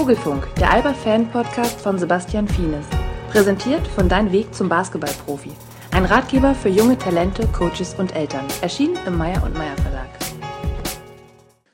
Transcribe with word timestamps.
Vogelfunk, 0.00 0.54
der 0.54 0.72
Alba-Fan-Podcast 0.72 1.78
von 1.78 1.98
Sebastian 1.98 2.48
Fienes. 2.48 2.86
Präsentiert 3.30 3.86
von 3.86 4.08
Dein 4.08 4.32
Weg 4.32 4.54
zum 4.54 4.66
Basketballprofi. 4.66 5.50
Ein 5.90 6.06
Ratgeber 6.06 6.54
für 6.54 6.70
junge 6.70 6.96
Talente, 6.96 7.46
Coaches 7.48 7.96
und 7.98 8.16
Eltern. 8.16 8.46
Erschienen 8.62 8.98
im 9.06 9.18
Meyer 9.18 9.42
und 9.42 9.52
Meyer 9.52 9.76
Verlag. 9.76 10.08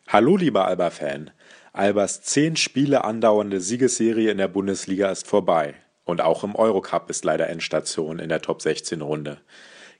Hallo, 0.08 0.36
lieber 0.36 0.66
Alba-Fan. 0.66 1.30
Albas 1.72 2.22
zehn 2.22 2.56
Spiele 2.56 3.04
andauernde 3.04 3.60
Siegesserie 3.60 4.32
in 4.32 4.38
der 4.38 4.48
Bundesliga 4.48 5.08
ist 5.08 5.28
vorbei. 5.28 5.76
Und 6.04 6.20
auch 6.20 6.42
im 6.42 6.56
Eurocup 6.56 7.08
ist 7.10 7.24
leider 7.24 7.48
Endstation 7.48 8.18
in 8.18 8.28
der 8.28 8.42
Top 8.42 8.60
16 8.60 9.02
Runde. 9.02 9.38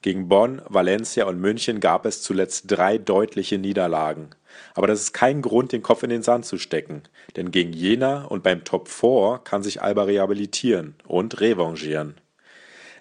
Gegen 0.03 0.27
Bonn, 0.27 0.63
Valencia 0.69 1.27
und 1.27 1.41
München 1.41 1.79
gab 1.79 2.05
es 2.05 2.23
zuletzt 2.23 2.65
drei 2.67 2.99
deutliche 2.99 3.59
Niederlagen. 3.59 4.31
Aber 4.75 4.87
das 4.87 5.01
ist 5.01 5.13
kein 5.13 5.43
Grund, 5.43 5.73
den 5.73 5.83
Kopf 5.83 6.03
in 6.03 6.11
den 6.11 6.23
Sand 6.23 6.47
zu 6.47 6.59
stecken, 6.59 7.03
denn 7.37 7.51
gegen 7.51 7.73
Jena 7.73 8.25
und 8.25 8.43
beim 8.43 8.65
Top 8.65 8.89
4 8.89 9.41
kann 9.45 9.63
sich 9.63 9.83
Alba 9.83 10.05
rehabilitieren 10.05 10.95
und 11.07 11.41
revanchieren. 11.41 12.17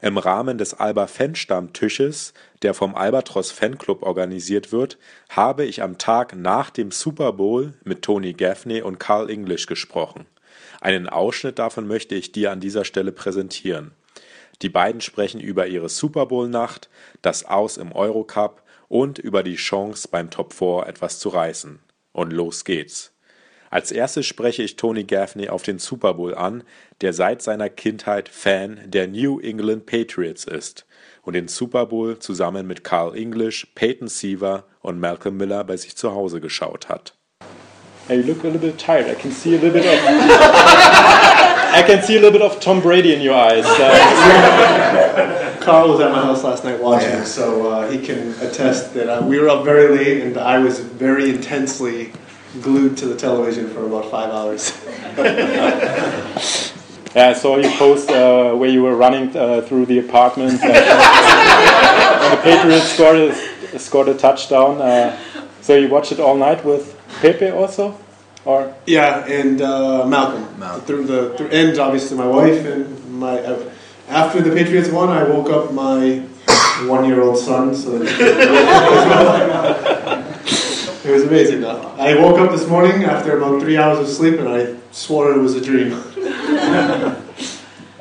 Im 0.02 0.18
Rahmen 0.18 0.58
des 0.58 0.74
Alba 0.74 1.08
Fanstammtisches, 1.08 2.34
der 2.62 2.74
vom 2.74 2.96
Albatros 2.96 3.52
Fanclub 3.52 4.04
organisiert 4.04 4.72
wird, 4.72 4.98
habe 5.30 5.66
ich 5.66 5.82
am 5.82 5.98
Tag 5.98 6.36
nach 6.36 6.70
dem 6.70 6.92
Super 6.92 7.34
Bowl 7.34 7.74
mit 7.84 8.02
Tony 8.02 8.34
Gaffney 8.34 8.82
und 8.82 9.00
Carl 9.00 9.30
English 9.30 9.66
gesprochen. 9.66 10.26
Einen 10.82 11.10
Ausschnitt 11.10 11.58
davon 11.58 11.88
möchte 11.88 12.16
ich 12.16 12.32
dir 12.32 12.52
an 12.52 12.60
dieser 12.60 12.86
Stelle 12.86 13.12
präsentieren. 13.12 13.92
Die 14.62 14.70
beiden 14.70 15.02
sprechen 15.02 15.42
über 15.42 15.68
ihre 15.68 15.90
Super 15.90 16.28
Bowl 16.28 16.48
Nacht, 16.48 16.90
das 17.22 17.46
Aus 17.46 17.78
im 17.78 17.92
Eurocup 17.92 18.62
und 18.88 19.20
über 19.20 19.44
die 19.44 19.56
Chance 19.56 20.08
beim 20.10 20.30
Top 20.30 20.54
4 20.54 20.86
etwas 20.88 21.20
zu 21.20 21.30
reißen. 21.30 21.80
Und 22.14 22.32
los 22.32 22.64
geht's. 22.64 23.12
Als 23.70 23.92
erstes 23.92 24.26
spreche 24.26 24.64
ich 24.64 24.78
Tony 24.78 25.04
Gaffney 25.04 25.50
auf 25.50 25.64
den 25.64 25.80
Super 25.80 26.14
Bowl 26.14 26.34
an, 26.34 26.64
der 27.02 27.12
seit 27.12 27.42
seiner 27.42 27.70
Kindheit 27.70 28.30
Fan 28.30 28.80
der 28.86 29.08
New 29.08 29.40
England 29.40 29.86
Patriots 29.86 30.46
ist 30.46 30.86
und 31.24 31.34
den 31.34 31.48
Super 31.48 31.88
Bowl 31.88 32.18
zusammen 32.20 32.68
mit 32.68 32.84
Carl 32.84 33.18
English, 33.18 33.68
Peyton 33.76 34.08
Seaver 34.08 34.64
und 34.82 35.00
Malcolm 35.00 35.38
Miller 35.38 35.64
bei 35.64 35.76
sich 35.76 35.96
zu 35.96 36.14
Hause 36.14 36.40
geschaut 36.40 36.88
hat. 36.88 37.16
Hey, 38.08 38.20
you 38.20 38.24
look 38.28 38.44
a 38.44 38.48
little 38.48 38.60
bit 38.60 38.78
tired. 38.78 39.08
I 39.08 39.16
can 39.16 39.32
see 39.32 39.56
a 39.56 39.60
little 39.60 39.72
bit 39.72 39.84
of 39.84 39.92
I 41.74 41.84
can 41.86 42.02
see 42.04 42.18
a 42.18 42.22
little 42.22 42.32
bit 42.32 42.44
of 42.44 42.60
Tom 42.60 42.82
Brady 42.82 43.14
in 43.14 43.22
your 43.22 43.36
eyes. 43.36 43.66
Uh, 45.66 45.72
Carl 45.72 45.90
was 45.90 46.00
at 46.00 46.12
my 46.12 46.22
house 46.22 46.44
last 46.44 46.64
night 46.64 46.80
watching, 46.80 47.10
yeah. 47.10 47.24
so 47.24 47.72
uh, 47.72 47.90
he 47.90 47.98
can 47.98 48.36
attest 48.40 48.94
that 48.94 49.10
uh, 49.10 49.26
we 49.26 49.40
were 49.40 49.50
up 49.50 49.66
very 49.66 49.98
late 49.98 50.22
and 50.22 50.38
I 50.38 50.60
was 50.60 50.80
very 50.80 51.32
intensely 51.32 52.12
glued 52.62 52.98
to 52.98 53.08
the 53.08 53.16
television 53.16 53.68
for 53.70 53.84
about 53.88 54.12
five 54.12 54.30
hours. 54.30 54.80
yeah, 57.16 57.30
I 57.30 57.34
saw 57.34 57.58
you 57.58 57.70
post 57.78 58.12
uh, 58.12 58.54
where 58.54 58.70
you 58.70 58.84
were 58.84 58.96
running 58.96 59.36
uh, 59.36 59.62
through 59.62 59.88
the 59.88 59.98
apartment 59.98 60.62
and, 60.64 60.86
the 62.32 62.42
Patriots 62.44 62.92
scored 62.92 63.18
a, 63.18 63.80
scored 63.80 64.08
a 64.10 64.14
touchdown. 64.14 64.80
Uh, 64.80 65.18
so 65.62 65.76
you 65.76 65.90
watched 65.90 66.12
it 66.12 66.20
all 66.20 66.38
night 66.38 66.64
with 66.64 66.96
Pepe 67.22 67.50
also? 67.50 67.98
Or 68.46 68.72
yeah, 68.86 69.26
and 69.26 69.60
uh, 69.64 70.06
Malcolm. 70.06 70.60
Malcolm. 70.60 70.86
Through 70.86 71.06
the 71.06 71.36
through, 71.36 71.48
and 71.48 71.80
obviously 71.80 72.16
my 72.18 72.28
wife 72.28 72.64
and 72.64 73.20
my. 73.20 73.40
After 74.08 74.42
the 74.42 74.52
Patriots 74.52 74.90
won, 74.90 75.10
I 75.10 75.24
woke 75.24 75.50
up 75.50 75.74
my 75.74 76.20
one-year-old 76.88 77.38
son. 77.38 77.76
So 77.76 78.02
it 81.06 81.12
was 81.12 81.24
amazing. 81.24 81.62
Though. 81.62 81.82
I 81.98 82.16
woke 82.16 82.40
up 82.40 82.52
this 82.52 82.68
morning 82.68 83.04
after 83.04 83.38
about 83.38 83.62
three 83.62 83.78
hours 83.78 84.00
of 84.00 84.08
sleep, 84.08 84.40
and 84.40 84.48
I 84.48 84.76
swore 84.92 85.32
it 85.32 85.40
was 85.40 85.56
a 85.56 85.62
dream. 85.62 85.94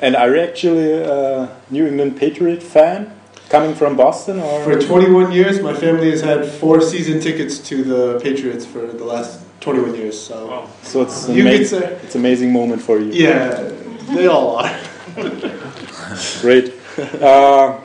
and 0.01 0.15
are 0.15 0.35
you 0.35 0.41
actually 0.41 0.93
a 0.93 1.49
New 1.69 1.87
England 1.87 2.17
Patriot 2.17 2.61
fan? 2.61 3.11
Coming 3.49 3.75
from 3.75 3.95
Boston, 3.95 4.39
or 4.39 4.63
for 4.63 4.79
21 4.79 5.31
years, 5.31 5.61
my 5.61 5.73
family 5.73 6.09
has 6.09 6.21
had 6.21 6.45
four 6.45 6.81
season 6.81 7.19
tickets 7.19 7.59
to 7.59 7.83
the 7.83 8.19
Patriots 8.19 8.65
for 8.65 8.87
the 8.87 9.03
last 9.05 9.39
21 9.61 9.93
years. 9.95 10.19
So, 10.19 10.47
wow. 10.47 10.69
so 10.81 11.03
it's 11.03 11.29
you 11.29 11.47
ama- 11.47 11.63
say, 11.63 11.93
it's 12.03 12.15
amazing 12.15 12.51
moment 12.51 12.81
for 12.81 12.99
you. 12.99 13.11
Yeah, 13.11 13.71
they 14.15 14.25
all 14.25 14.57
are. 14.57 14.79
Great. 16.41 16.73
Uh, 17.21 17.79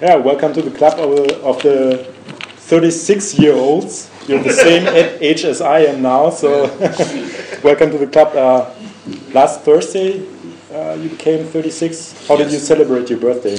yeah, 0.00 0.16
welcome 0.16 0.52
to 0.52 0.62
the 0.62 0.70
club 0.70 0.98
of 0.98 1.16
the, 1.16 1.40
of 1.42 1.62
the 1.62 2.04
36 2.68 3.38
year 3.38 3.54
olds. 3.54 4.10
You're 4.26 4.42
the 4.42 4.52
same 4.52 4.86
age 5.20 5.44
as 5.44 5.60
I 5.60 5.80
am 5.80 6.02
now, 6.02 6.30
so 6.30 6.64
welcome 7.62 7.90
to 7.90 7.98
the 7.98 8.06
club. 8.06 8.34
Uh, 8.36 8.70
last 9.32 9.62
Thursday, 9.62 10.26
uh, 10.72 10.94
you 10.94 11.08
became 11.08 11.44
36. 11.46 12.26
How 12.26 12.36
yes. 12.36 12.44
did 12.44 12.52
you 12.52 12.58
celebrate 12.58 13.10
your 13.10 13.18
birthday? 13.18 13.58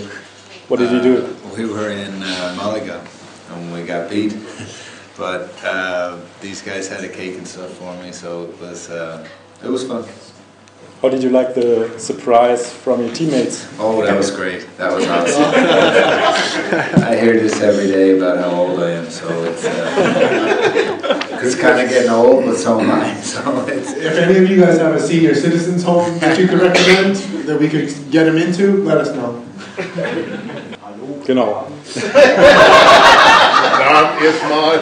What 0.68 0.80
did 0.80 0.92
you 0.92 1.02
do? 1.02 1.26
Uh, 1.26 1.56
we 1.58 1.66
were 1.66 1.90
in 1.90 2.24
uh, 2.24 2.56
Malaga 2.58 3.06
and 3.50 3.74
we 3.74 3.84
got 3.84 4.10
beat 4.10 4.34
but 5.22 5.54
uh, 5.64 6.18
these 6.42 6.64
guys 6.64 6.88
had 6.88 7.04
a 7.04 7.10
cake 7.10 7.38
and 7.38 7.48
stuff 7.48 7.70
for 7.74 7.94
me, 8.02 8.12
so 8.12 8.46
it 8.46 8.60
was 8.60 8.90
uh, 8.90 9.28
it 9.64 9.70
was 9.70 9.86
fun. 9.86 10.04
How 11.02 11.10
did 11.10 11.24
you 11.24 11.32
like 11.32 11.56
the 11.56 11.98
surprise 11.98 12.72
from 12.72 13.02
your 13.02 13.12
teammates? 13.12 13.68
Oh, 13.80 14.04
that 14.04 14.16
was 14.16 14.30
great. 14.30 14.68
That 14.78 14.94
was 14.94 15.08
awesome. 15.08 15.44
I 17.04 17.16
hear 17.20 17.40
this 17.40 17.60
every 17.60 17.88
day 17.88 18.16
about 18.16 18.38
how 18.38 18.52
old 18.52 18.80
I 18.80 18.92
am, 18.92 19.10
so 19.10 19.28
it's 19.46 19.66
uh, 19.66 21.40
it's 21.42 21.56
kind 21.56 21.82
of 21.82 21.90
getting 21.90 22.12
old, 22.12 22.46
but 22.46 22.56
so 22.56 22.80
am 22.80 22.92
I. 22.92 23.20
So 23.24 23.66
it's, 23.66 23.94
if 23.94 24.16
any 24.16 24.38
of 24.38 24.48
you 24.48 24.62
guys 24.62 24.78
have 24.78 24.94
a 24.94 25.00
senior 25.00 25.34
citizens 25.34 25.82
home 25.84 26.20
that 26.20 26.38
you 26.38 26.48
could 26.48 26.60
recommend 26.60 27.16
that 27.48 27.60
we 27.60 27.68
could 27.68 27.90
get 28.12 28.26
them 28.26 28.38
into, 28.38 28.84
let 28.84 29.00
us 29.00 29.12
know. 29.14 29.44
Genau. 31.26 31.66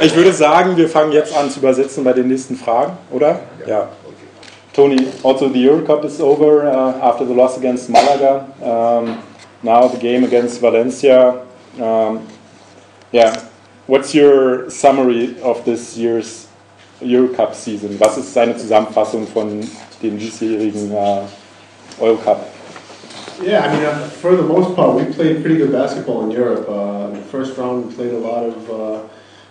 Ich 0.02 0.16
würde 0.16 0.34
sagen, 0.34 0.76
wir 0.76 0.90
fangen 0.90 1.14
jetzt 1.14 1.34
an 1.34 1.50
zu 1.50 1.60
übersetzen 1.60 2.04
bei 2.04 2.12
den 2.12 2.28
nächsten 2.28 2.58
Fragen, 2.58 2.98
oder? 3.10 3.40
Ja. 3.66 3.90
Tony, 4.80 5.12
also 5.24 5.50
the 5.50 5.60
Euro 5.60 5.86
Cup 5.86 6.06
is 6.06 6.22
over 6.22 6.66
uh, 6.66 7.10
after 7.10 7.26
the 7.26 7.34
loss 7.34 7.58
against 7.58 7.90
Malaga. 7.90 8.48
Um, 8.64 9.22
now 9.62 9.90
the 9.90 10.00
game 10.00 10.24
against 10.24 10.62
Valencia. 10.62 11.46
Um, 11.82 12.26
yeah, 13.12 13.44
what's 13.88 14.16
your 14.16 14.70
summary 14.70 15.38
of 15.42 15.66
this 15.66 15.98
year's 15.98 16.48
Euro 17.02 17.28
Cup 17.36 17.56
season? 17.56 18.00
Was 18.00 18.18
ist 18.18 18.34
seine 18.34 18.56
Zusammenfassung 18.56 19.28
von 19.28 19.60
dem 20.02 20.18
diesjährigen 20.18 20.94
uh, 20.94 21.28
Euro 22.00 22.16
Cup? 22.24 22.48
Yeah, 23.44 23.68
I 23.68 23.76
mean, 23.76 23.84
uh, 23.84 24.08
for 24.08 24.38
the 24.38 24.44
most 24.44 24.78
part, 24.78 24.96
we 24.96 25.12
played 25.12 25.42
pretty 25.42 25.58
good 25.58 25.74
basketball 25.74 26.24
in 26.24 26.32
Europe. 26.32 26.70
Uh, 26.70 27.10
in 27.12 27.20
the 27.20 27.28
first 27.28 27.58
round, 27.58 27.86
we 27.86 27.94
played 27.96 28.14
a 28.14 28.18
lot 28.18 28.46
of, 28.46 28.70
uh, 28.70 29.02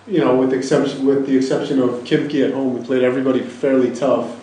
you 0.07 0.21
know, 0.21 0.35
with 0.37 0.53
the 0.53 0.57
exception 0.57 1.05
with 1.05 1.27
the 1.27 1.37
exception 1.37 1.83
of 1.83 1.91
Khimki 2.05 2.47
at 2.47 2.55
home, 2.55 2.79
we 2.79 2.83
played 2.83 3.03
everybody 3.03 3.41
fairly 3.43 3.95
tough. 3.95 4.38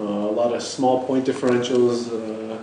Uh, 0.00 0.04
a 0.04 0.32
lot 0.32 0.54
of 0.54 0.62
small 0.62 1.04
point 1.04 1.26
differentials. 1.26 2.08
Uh, 2.08 2.56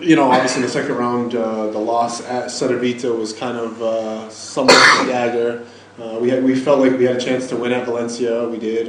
you 0.00 0.16
know, 0.16 0.28
obviously 0.32 0.56
in 0.56 0.66
the 0.66 0.72
second 0.72 0.96
round, 0.96 1.36
uh, 1.36 1.68
the 1.70 1.78
loss 1.78 2.20
at 2.24 2.46
Cedevita 2.46 3.16
was 3.16 3.32
kind 3.32 3.56
of 3.56 4.32
somewhat 4.32 4.74
of 4.74 5.06
a 5.06 5.10
dagger. 5.10 5.66
we 6.20 6.28
had 6.28 6.42
we 6.42 6.56
felt 6.56 6.80
like 6.80 6.98
we 6.98 7.04
had 7.04 7.16
a 7.16 7.20
chance 7.20 7.48
to 7.50 7.56
win 7.56 7.70
at 7.70 7.84
Valencia. 7.84 8.48
We 8.48 8.58
did. 8.58 8.88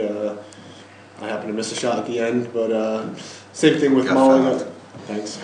I 1.22 1.28
happened 1.28 1.50
to 1.50 1.54
miss 1.54 1.72
a 1.72 1.76
shot 1.76 2.00
at 2.00 2.08
the 2.08 2.20
end, 2.20 2.52
but 2.52 3.16
same 3.54 3.80
thing 3.80 3.94
with 3.94 4.08
Malaga. 4.08 4.72
Thanks. 5.06 5.40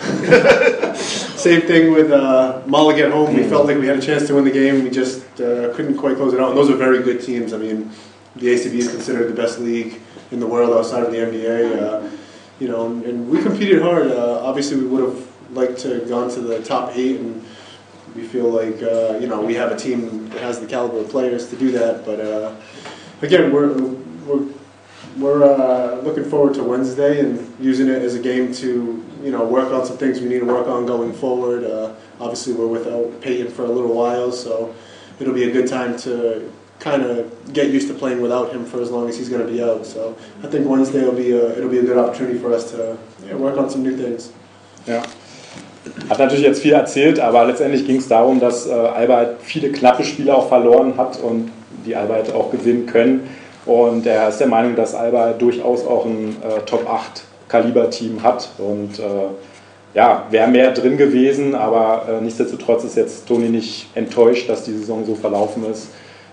Same 1.40 1.62
thing 1.62 1.92
with 1.92 2.10
uh, 2.10 2.62
at 2.66 3.12
home. 3.12 3.34
We 3.34 3.44
felt 3.44 3.66
like 3.66 3.78
we 3.78 3.86
had 3.86 3.98
a 3.98 4.02
chance 4.02 4.26
to 4.26 4.34
win 4.34 4.44
the 4.44 4.50
game. 4.50 4.82
We 4.82 4.90
just 4.90 5.22
uh, 5.40 5.72
couldn't 5.74 5.96
quite 5.96 6.16
close 6.16 6.34
it 6.34 6.40
out. 6.40 6.50
And 6.50 6.58
those 6.58 6.70
are 6.70 6.76
very 6.76 7.02
good 7.02 7.22
teams. 7.22 7.52
I 7.52 7.58
mean, 7.58 7.90
the 8.36 8.46
ACB 8.46 8.74
is 8.74 8.88
considered 8.90 9.28
the 9.28 9.34
best 9.34 9.58
league 9.58 10.00
in 10.34 10.40
the 10.40 10.46
world 10.46 10.76
outside 10.76 11.04
of 11.04 11.12
the 11.12 11.18
NBA. 11.18 11.80
Uh, 11.80 12.10
you 12.60 12.68
know, 12.68 12.86
and 12.86 13.30
we 13.30 13.42
competed 13.42 13.80
hard. 13.80 14.08
Uh, 14.08 14.44
obviously, 14.44 14.76
we 14.76 14.86
would 14.86 15.02
have 15.02 15.56
liked 15.56 15.78
to 15.78 16.00
have 16.00 16.08
gone 16.08 16.30
to 16.30 16.40
the 16.40 16.62
top 16.62 16.90
eight, 16.94 17.18
and 17.20 17.44
we 18.14 18.22
feel 18.26 18.48
like 18.48 18.82
uh, 18.82 19.18
you 19.18 19.26
know 19.26 19.40
we 19.40 19.54
have 19.54 19.72
a 19.72 19.76
team 19.76 20.28
that 20.30 20.42
has 20.42 20.60
the 20.60 20.66
caliber 20.66 20.98
of 20.98 21.08
players 21.08 21.48
to 21.50 21.56
do 21.56 21.72
that. 21.72 22.04
But 22.04 22.20
uh, 22.20 22.54
again, 23.22 23.52
we're 23.52 23.72
we're 24.26 24.52
we're 25.16 25.44
uh, 25.44 26.00
looking 26.02 26.24
forward 26.24 26.54
to 26.54 26.64
Wednesday 26.64 27.20
and 27.20 27.54
using 27.60 27.88
it 27.88 28.02
as 28.02 28.14
a 28.14 28.20
game 28.20 28.52
to 28.54 29.04
you 29.22 29.30
know 29.30 29.44
work 29.44 29.72
on 29.72 29.86
some 29.86 29.96
things 29.96 30.20
we 30.20 30.28
need 30.28 30.40
to 30.40 30.46
work 30.46 30.66
on 30.66 30.86
going 30.86 31.12
forward. 31.12 31.64
Uh, 31.64 31.94
obviously, 32.20 32.52
we're 32.52 32.66
without 32.66 33.20
Peyton 33.20 33.50
for 33.50 33.64
a 33.64 33.68
little 33.68 33.94
while, 33.94 34.30
so 34.30 34.74
it'll 35.18 35.34
be 35.34 35.44
a 35.44 35.52
good 35.52 35.68
time 35.68 35.96
to 35.98 36.50
kind 36.84 37.02
of 37.02 37.52
get 37.52 37.66
used 37.70 37.88
to 37.88 37.94
playing 37.94 38.20
without 38.20 38.52
him 38.52 38.64
for 38.64 38.80
as 38.82 38.90
long 38.90 39.08
as 39.08 39.16
he's 39.18 39.30
going 39.30 39.44
to 39.46 39.52
be 39.52 39.62
out. 39.62 39.84
So 39.86 40.14
I 40.42 40.46
think 40.46 40.68
Wednesday 40.68 41.02
will 41.02 41.18
be 41.26 41.32
a, 41.32 41.56
it'll 41.56 41.70
be 41.70 41.78
a 41.78 41.82
good 41.90 41.98
opportunity 41.98 42.38
for 42.38 42.52
us 42.52 42.70
to 42.72 42.96
yeah, 43.26 43.34
work 43.36 43.56
on 43.56 43.70
some 43.70 43.82
new 43.82 43.96
things. 43.96 44.30
Ja. 44.86 45.02
Hat 46.08 46.18
natürlich 46.18 46.44
jetzt 46.44 46.62
viel 46.62 46.72
erzählt, 46.72 47.20
aber 47.20 47.44
letztendlich 47.44 47.86
ging 47.86 47.96
es 47.96 48.08
darum, 48.08 48.40
dass 48.40 48.66
äh, 48.66 48.72
Alba 48.72 49.16
halt 49.16 49.30
viele 49.42 49.70
knappe 49.70 50.04
Spiele 50.04 50.34
auch 50.34 50.48
verloren 50.48 50.94
hat 50.96 51.18
und 51.20 51.50
die 51.84 51.94
Alba 51.94 52.14
halt 52.14 52.32
auch 52.32 52.50
gewinnen 52.50 52.86
können. 52.86 53.28
Und 53.66 54.06
er 54.06 54.28
ist 54.28 54.38
der 54.38 54.46
Meinung, 54.46 54.76
dass 54.76 54.94
Alba 54.94 55.32
durchaus 55.32 55.86
auch 55.86 56.04
ein 56.06 56.36
äh, 56.42 56.60
Top 56.66 56.88
8 56.88 57.22
Top-Kaliber-Team 57.54 58.22
hat. 58.22 58.50
Und 58.58 58.98
äh, 58.98 59.02
ja, 59.94 60.26
wäre 60.30 60.48
mehr 60.48 60.72
drin 60.72 60.96
gewesen, 60.96 61.54
aber 61.54 62.06
äh, 62.08 62.20
nichtsdestotrotz 62.20 62.84
ist 62.84 62.96
jetzt 62.96 63.26
Toni 63.26 63.48
nicht 63.48 63.86
enttäuscht, 63.94 64.48
dass 64.48 64.64
die 64.64 64.72
Saison 64.72 65.04
so 65.06 65.14
verlaufen 65.14 65.64
ist. 65.70 65.88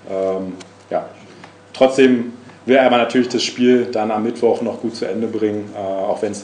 Ähm, 0.10 0.54
ja, 0.90 1.06
trotzdem 1.74 2.34
will 2.66 2.76
er 2.76 2.86
aber 2.86 2.98
natürlich 2.98 3.30
das 3.30 3.44
Spiel 3.44 3.86
dann 3.92 4.12
am 4.12 4.24
Mittwoch 4.24 4.62
noch 4.62 4.82
gut 4.82 4.96
zu 4.96 5.06
Ende 5.06 5.28
bringen, 5.28 5.70
äh, 5.76 5.80
auch 5.80 6.22
wenn 6.22 6.32
es 6.32 6.44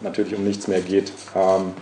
natürlich 0.00 0.34
um 0.36 0.44
nichts 0.44 0.68
mehr 0.68 0.80
geht. 0.80 1.12
Um, 1.34 1.74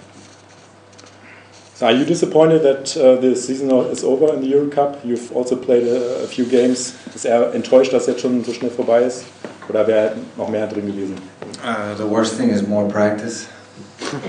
so 1.74 1.86
are 1.86 1.94
you 1.94 2.04
disappointed 2.04 2.62
that 2.62 2.96
uh, 2.96 3.20
the 3.20 3.34
season 3.34 3.70
is 3.90 4.04
over 4.04 4.34
in 4.34 4.42
the 4.42 4.54
Euro 4.54 4.68
Cup? 4.68 4.98
You've 5.04 5.34
also 5.34 5.56
played 5.56 5.86
a, 5.88 6.24
a, 6.24 6.26
few 6.26 6.44
games. 6.44 6.94
Ist 7.14 7.24
er 7.24 7.52
enttäuscht, 7.54 7.92
dass 7.92 8.06
jetzt 8.06 8.20
schon 8.20 8.44
so 8.44 8.52
schnell 8.52 8.70
vorbei 8.70 9.02
ist? 9.02 9.24
Oder 9.68 9.86
wäre 9.86 10.12
noch 10.36 10.48
mehr 10.48 10.66
drin 10.66 10.86
gewesen? 10.86 11.16
Uh, 11.64 11.96
the 11.96 12.08
worst 12.08 12.36
thing 12.36 12.50
is 12.50 12.66
more 12.66 12.86
practice. 12.88 13.46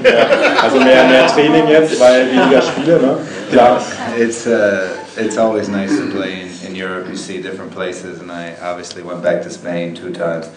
ja, 0.03 0.61
also 0.61 0.79
mehr, 0.79 1.03
mehr 1.05 1.27
Training 1.27 1.67
jetzt, 1.67 1.99
weil 1.99 2.27
weniger 2.31 2.61
Spiele, 2.61 3.01
ne? 3.01 3.17
Klar. 3.51 3.81
It's, 4.17 4.47
uh, 4.47 4.89
it's 5.17 5.37
always 5.37 5.67
nice 5.67 5.97
to 5.97 6.05
play 6.15 6.43
in 6.43 6.52
in 6.73 6.79
Europe, 6.79 7.07
you 7.07 7.15
see 7.15 7.41
different 7.41 7.71
places, 7.71 8.19
and 8.19 8.31
I 8.31 8.55
obviously 8.55 9.03
went 9.03 9.21
back 9.21 9.43
to 9.43 9.49
Spain 9.49 9.93
two 9.93 10.11
times. 10.11 10.49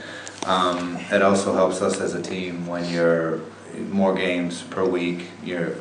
Um, 0.47 0.97
it 1.11 1.23
also 1.23 1.53
helps 1.53 1.83
us 1.83 2.01
as 2.01 2.15
a 2.15 2.23
team 2.23 2.67
when 2.67 2.89
you're 2.91 3.41
more 3.91 4.15
games 4.15 4.63
per 4.63 4.85
week. 4.85 5.27
You're 5.45 5.75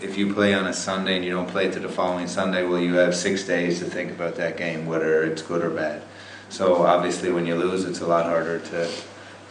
if 0.00 0.16
you 0.16 0.32
play 0.32 0.54
on 0.54 0.66
a 0.66 0.72
Sunday 0.72 1.16
and 1.16 1.24
you 1.24 1.30
don't 1.30 1.48
play 1.48 1.70
to 1.70 1.78
the 1.78 1.88
following 1.88 2.26
Sunday, 2.26 2.64
well, 2.64 2.80
you 2.80 2.94
have 2.94 3.14
six 3.14 3.44
days 3.44 3.80
to 3.80 3.84
think 3.84 4.10
about 4.10 4.36
that 4.36 4.56
game, 4.56 4.86
whether 4.86 5.24
it's 5.24 5.42
good 5.42 5.62
or 5.62 5.68
bad. 5.68 6.00
So 6.48 6.86
obviously, 6.86 7.30
when 7.32 7.44
you 7.44 7.54
lose, 7.54 7.84
it's 7.84 8.00
a 8.00 8.06
lot 8.06 8.24
harder 8.24 8.60
to 8.60 8.88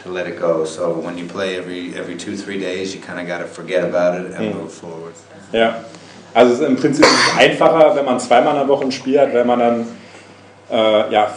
to 0.02 0.08
let 0.08 0.26
it 0.26 0.40
go. 0.40 0.64
So 0.64 0.98
when 0.98 1.18
you 1.18 1.26
play 1.26 1.58
every 1.58 1.94
every 1.94 2.16
two 2.16 2.36
three 2.36 2.58
days, 2.58 2.94
you 2.94 3.00
kind 3.00 3.20
of 3.20 3.26
got 3.26 3.38
to 3.38 3.46
forget 3.46 3.84
about 3.84 4.18
it 4.18 4.32
and 4.32 4.54
mm. 4.54 4.54
move 4.54 4.72
forward. 4.72 5.14
Ja, 5.52 5.84
also 6.34 6.64
im 6.64 6.76
Prinzip 6.76 7.04
ist 7.04 7.12
es 7.12 7.38
einfacher, 7.38 7.94
wenn 7.96 8.04
man 8.04 8.18
zweimal 8.20 8.54
in 8.54 8.60
der 8.60 8.68
Woche 8.68 8.84
ein 8.84 8.92
Spiel 8.92 9.20
hat, 9.20 9.34
wenn 9.34 9.46
man 9.46 9.58
dann 9.58 9.99
äh, 10.70 11.12
ja, 11.12 11.30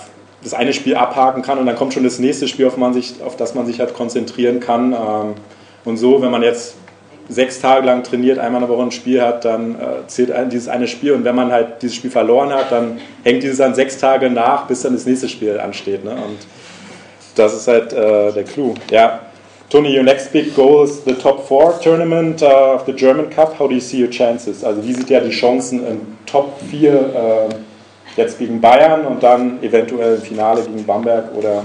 das 0.43 0.53
eine 0.53 0.73
Spiel 0.73 0.95
abhaken 0.95 1.41
kann 1.41 1.57
und 1.57 1.65
dann 1.65 1.75
kommt 1.75 1.93
schon 1.93 2.03
das 2.03 2.19
nächste 2.19 2.47
Spiel, 2.47 2.67
auf, 2.67 2.77
man 2.77 2.93
sich, 2.93 3.15
auf 3.23 3.37
das 3.37 3.55
man 3.55 3.65
sich 3.65 3.79
halt 3.79 3.93
konzentrieren 3.93 4.59
kann. 4.59 4.93
Ähm, 4.93 5.35
und 5.85 5.97
so, 5.97 6.21
wenn 6.21 6.31
man 6.31 6.43
jetzt 6.43 6.75
sechs 7.29 7.59
Tage 7.59 7.85
lang 7.85 8.03
trainiert, 8.03 8.39
einmal 8.39 8.61
in 8.61 8.67
der 8.67 8.75
Woche 8.75 8.85
ein 8.85 8.91
Spiel 8.91 9.21
hat, 9.21 9.45
dann 9.45 9.75
äh, 9.75 10.07
zählt 10.07 10.33
dieses 10.51 10.67
eine 10.67 10.87
Spiel 10.87 11.13
und 11.13 11.23
wenn 11.23 11.35
man 11.35 11.51
halt 11.51 11.81
dieses 11.81 11.95
Spiel 11.95 12.11
verloren 12.11 12.51
hat, 12.51 12.71
dann 12.71 12.99
hängt 13.23 13.43
dieses 13.43 13.57
dann 13.57 13.73
sechs 13.73 13.97
Tage 13.97 14.29
nach, 14.29 14.67
bis 14.67 14.81
dann 14.81 14.93
das 14.93 15.05
nächste 15.05 15.29
Spiel 15.29 15.59
ansteht. 15.59 16.03
Ne? 16.03 16.11
Und 16.11 16.39
das 17.35 17.53
ist 17.53 17.67
halt 17.67 17.93
äh, 17.93 18.31
der 18.31 18.43
Clou. 18.43 18.73
Ja. 18.91 19.21
Tony, 19.69 19.97
your 19.97 20.03
next 20.03 20.31
big 20.31 20.53
goal 20.55 20.83
is 20.83 21.03
the 21.03 21.13
top 21.13 21.47
four 21.47 21.79
tournament 21.79 22.43
uh, 22.43 22.75
of 22.75 22.85
the 22.85 22.93
German 22.93 23.27
Cup. 23.31 23.57
How 23.57 23.67
do 23.67 23.73
you 23.73 23.81
see 23.81 24.03
your 24.03 24.09
chances? 24.09 24.63
Also 24.63 24.83
wie 24.83 24.93
sieht 24.93 25.09
ja 25.09 25.19
die 25.19 25.31
Chancen 25.31 25.83
im 25.87 26.01
Top 26.27 26.59
4 26.69 26.93
äh, 26.93 27.55
jetzt 28.15 28.37
gegen 28.39 28.61
Bayern 28.61 29.05
und 29.05 29.23
dann 29.23 29.61
eventuell 29.63 30.15
im 30.15 30.21
Finale 30.21 30.61
gegen 30.63 30.85
Bamberg 30.85 31.33
oder 31.35 31.63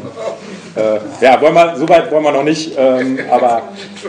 äh, 0.77 0.99
ja, 1.21 1.41
wollen 1.41 1.55
wir, 1.55 1.77
so 1.77 1.89
weit 1.89 2.11
wollen 2.11 2.23
wir 2.23 2.33
noch 2.33 2.45
nicht, 2.45 2.75
ähm, 2.79 3.19
aber 3.31 3.63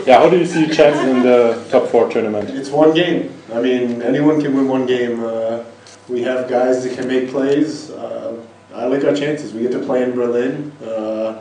how 0.06 0.30
do 0.30 0.36
you 0.36 0.44
see 0.44 0.64
in 0.64 1.22
the 1.22 1.54
top 1.70 1.88
four 1.88 2.08
tournament? 2.08 2.50
It's 2.50 2.72
one 2.72 2.92
game. 2.92 3.30
I 3.52 3.60
mean, 3.60 4.02
anyone 4.02 4.40
can 4.40 4.54
win 4.54 4.68
one 4.68 4.86
game. 4.86 5.24
Uh, 5.24 5.64
we 6.08 6.22
have 6.22 6.48
guys 6.48 6.82
that 6.84 6.96
can 6.96 7.08
make 7.08 7.30
plays. 7.30 7.90
Uh, 7.90 8.36
I 8.74 8.86
like 8.86 9.04
our 9.04 9.14
chances. 9.14 9.52
We 9.52 9.62
get 9.62 9.72
to 9.72 9.80
play 9.80 10.02
in 10.02 10.14
Berlin, 10.14 10.72
uh, 10.84 11.38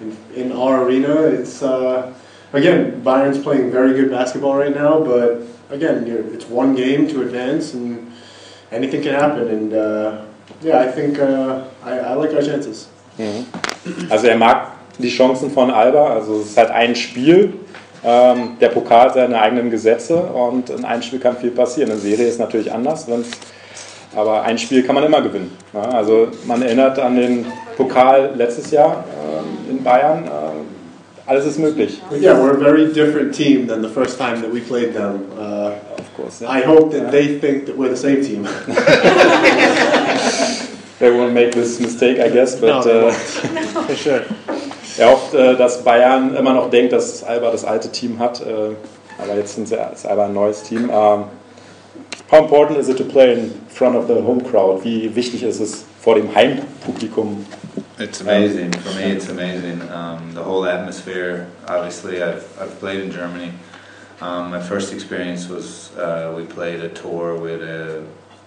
in, 0.00 0.16
in, 0.34 0.52
our 0.52 0.84
arena. 0.84 1.22
It's 1.22 1.62
uh, 1.62 2.14
again, 2.52 3.02
Bayern's 3.02 3.38
playing 3.38 3.70
very 3.70 3.94
good 3.94 4.10
basketball 4.10 4.56
right 4.56 4.74
now, 4.74 5.02
but 5.02 5.42
again, 5.70 6.06
it's 6.06 6.46
one 6.46 6.74
game 6.74 7.08
to 7.08 7.22
advance 7.22 7.74
and 7.74 8.12
anything 8.70 9.02
can 9.02 9.14
happen. 9.14 9.48
And 9.48 9.72
uh, 9.72 10.24
yeah, 10.62 10.80
I 10.80 10.92
think 10.92 11.18
uh, 11.18 11.62
I, 11.84 11.98
I 11.98 12.14
like 12.14 12.32
our 12.34 12.42
chances. 12.42 12.88
Mhm. 13.18 13.46
Also 14.10 14.26
er 14.26 14.36
mag 14.36 14.72
die 14.98 15.08
Chancen 15.10 15.50
von 15.50 15.70
Alba. 15.70 16.14
Also 16.14 16.40
es 16.40 16.50
ist 16.50 16.56
halt 16.56 16.70
ein 16.70 16.94
Spiel. 16.94 17.54
Ähm, 18.04 18.56
der 18.60 18.68
Pokal 18.68 19.06
hat 19.06 19.14
seine 19.14 19.40
eigenen 19.40 19.70
Gesetze 19.70 20.16
und 20.16 20.70
in 20.70 20.84
einem 20.84 21.02
Spiel 21.02 21.18
kann 21.18 21.36
viel 21.36 21.50
passieren. 21.50 21.90
Eine 21.90 22.00
Serie 22.00 22.28
ist 22.28 22.38
natürlich 22.38 22.72
anders, 22.72 23.06
aber 24.14 24.42
ein 24.42 24.56
Spiel 24.56 24.84
kann 24.84 24.94
man 24.94 25.04
immer 25.04 25.20
gewinnen. 25.20 25.50
Ja, 25.72 25.82
also 25.82 26.28
man 26.46 26.62
erinnert 26.62 26.98
an 26.98 27.16
den 27.16 27.46
Pokal 27.76 28.34
letztes 28.36 28.70
Jahr 28.70 29.04
ähm, 29.08 29.76
in 29.76 29.82
Bayern. 29.82 30.24
Äh, 30.26 31.28
alles 31.28 31.44
ist 31.44 31.58
möglich. 31.58 32.00
Yeah, 32.12 32.34
we're 32.34 32.52
a 32.52 32.58
very 32.58 32.86
different 32.86 33.34
team 33.34 33.66
than 33.66 33.82
the 33.82 33.88
first 33.88 34.16
time 34.16 34.40
that 34.40 34.50
we 34.50 34.60
played 34.60 34.94
them. 34.94 35.24
Uh, 35.36 35.72
of 35.98 36.16
course. 36.16 36.40
Yeah. 36.40 36.50
I 36.50 36.62
hope 36.64 36.90
that 36.92 37.02
yeah. 37.02 37.10
they 37.10 37.38
think 37.38 37.66
that 37.66 37.76
we're 37.76 37.90
the 37.90 37.96
same 37.96 38.22
team. 38.22 38.46
they 40.98 41.10
won't 41.10 41.32
make 41.32 41.52
this 41.52 41.80
mistake, 41.80 42.18
I 42.18 42.28
guess, 42.28 42.60
but 42.60 42.84
no, 42.84 43.08
uh, 43.08 43.12
for 43.86 43.94
sure. 43.96 44.24
Er 44.98 45.10
hofft, 45.10 45.34
äh, 45.34 45.56
dass 45.56 45.84
Bayern 45.84 46.34
immer 46.34 46.54
noch 46.54 46.70
denkt, 46.70 46.92
dass 46.92 47.22
Alba 47.22 47.52
das 47.52 47.64
alte 47.64 47.90
Team 47.90 48.18
hat, 48.18 48.40
äh, 48.40 48.74
aber 49.18 49.36
jetzt 49.36 49.54
sind 49.54 49.68
sie, 49.68 49.76
ist 49.76 50.06
Alba 50.06 50.26
ein 50.26 50.34
neues 50.34 50.62
Team. 50.64 50.90
Um, 50.90 51.26
how 52.30 52.38
important 52.38 52.78
is 52.78 52.88
it 52.88 52.98
to 52.98 53.04
play 53.04 53.32
in 53.32 53.54
front 53.68 53.94
of 53.94 54.08
the 54.08 54.14
home 54.14 54.42
crowd? 54.42 54.84
Wie 54.84 55.14
wichtig 55.14 55.44
ist 55.44 55.60
es, 55.60 55.84
vor 56.00 56.16
dem 56.16 56.34
Heimpublikum 56.34 57.46
It's 58.00 58.20
amazing. 58.20 58.72
For 58.72 58.94
me, 58.94 59.12
it's 59.12 59.28
amazing. 59.28 59.82
Um, 59.90 60.32
the 60.32 60.42
whole 60.42 60.64
atmosphere. 60.64 61.48
Obviously, 61.66 62.22
I've, 62.22 62.44
I've 62.60 62.78
played 62.78 63.00
in 63.00 63.10
Germany. 63.10 63.52
Um, 64.20 64.50
my 64.50 64.60
first 64.60 64.92
experience 64.92 65.48
was 65.48 65.90
uh, 65.96 66.32
we 66.36 66.44
played 66.44 66.80
a 66.80 66.88
tour 66.88 67.34
with 67.34 67.60
uh, 67.60 68.02